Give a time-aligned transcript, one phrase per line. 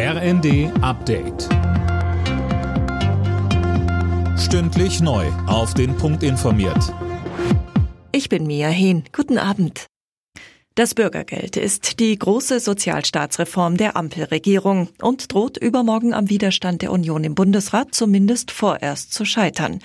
[0.00, 1.48] RND Update.
[4.38, 5.26] Stündlich neu.
[5.48, 6.94] Auf den Punkt informiert.
[8.12, 9.02] Ich bin Mia Hehn.
[9.12, 9.86] Guten Abend.
[10.76, 17.24] Das Bürgergeld ist die große Sozialstaatsreform der Ampelregierung und droht übermorgen am Widerstand der Union
[17.24, 19.80] im Bundesrat zumindest vorerst zu scheitern.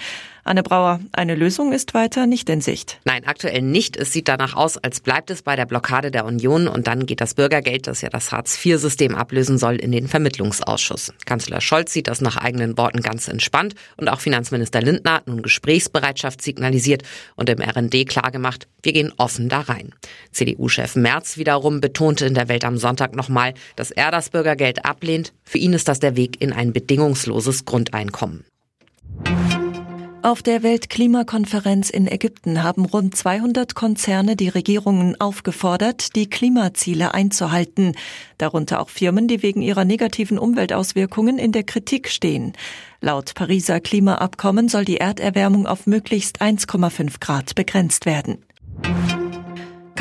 [0.45, 2.99] Anne Brauer, eine Lösung ist weiter nicht in Sicht.
[3.05, 3.95] Nein, aktuell nicht.
[3.95, 7.21] Es sieht danach aus, als bleibt es bei der Blockade der Union und dann geht
[7.21, 11.13] das Bürgergeld, das ja das Hartz-IV-System ablösen soll, in den Vermittlungsausschuss.
[11.25, 15.43] Kanzler Scholz sieht das nach eigenen Worten ganz entspannt und auch Finanzminister Lindner hat nun
[15.43, 17.03] Gesprächsbereitschaft signalisiert
[17.37, 19.93] und im RND klargemacht, wir gehen offen da rein.
[20.31, 25.31] CDU-Chef Merz wiederum betonte in der Welt am Sonntag nochmal, dass er das Bürgergeld ablehnt.
[25.45, 28.43] Für ihn ist das der Weg in ein bedingungsloses Grundeinkommen.
[30.23, 37.91] Auf der Weltklimakonferenz in Ägypten haben rund 200 Konzerne die Regierungen aufgefordert, die Klimaziele einzuhalten,
[38.37, 42.53] darunter auch Firmen, die wegen ihrer negativen Umweltauswirkungen in der Kritik stehen.
[43.01, 48.45] Laut Pariser Klimaabkommen soll die Erderwärmung auf möglichst 1,5 Grad begrenzt werden.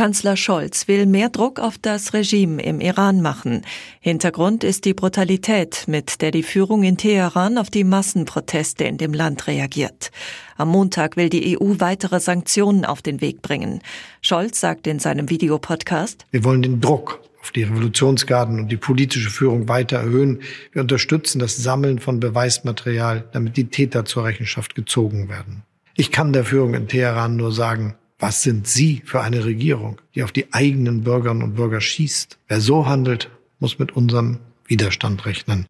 [0.02, 3.62] Kanzler Scholz will mehr Druck auf das Regime im Iran machen.
[4.00, 9.14] Hintergrund ist die Brutalität, mit der die Führung in Teheran auf die Massenproteste in dem
[9.14, 10.10] Land reagiert.
[10.56, 13.80] Am Montag will die EU weitere Sanktionen auf den Weg bringen.
[14.22, 19.30] Scholz sagt in seinem Videopodcast, Wir wollen den Druck auf die Revolutionsgarden und die politische
[19.30, 20.42] Führung weiter erhöhen.
[20.72, 25.62] Wir unterstützen das Sammeln von Beweismaterial, damit die Täter zur Rechenschaft gezogen werden.
[25.94, 30.22] Ich kann der Führung in Teheran nur sagen, was sind Sie für eine Regierung, die
[30.22, 32.38] auf die eigenen Bürgerinnen und Bürger schießt?
[32.46, 33.28] Wer so handelt,
[33.58, 35.66] muss mit unserem Widerstand rechnen.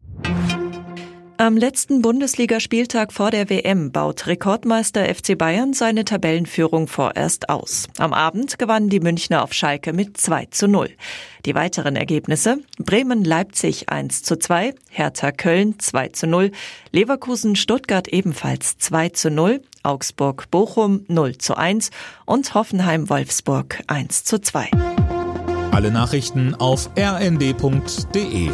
[1.43, 7.89] Am letzten Bundesligaspieltag vor der WM baut Rekordmeister FC Bayern seine Tabellenführung vorerst aus.
[7.97, 10.91] Am Abend gewannen die Münchner auf Schalke mit 2 zu 0.
[11.45, 16.51] Die weiteren Ergebnisse Bremen-Leipzig 1 zu 2, Hertha-Köln 2 zu 0,
[16.93, 21.89] Leverkusen-Stuttgart ebenfalls 2 zu 0, Augsburg-Bochum 0 zu 1
[22.25, 24.69] und Hoffenheim-Wolfsburg 1 zu 2.
[25.71, 28.49] Alle Nachrichten auf rnd.de